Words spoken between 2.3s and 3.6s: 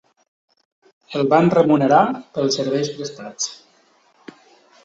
pels serveis prestats.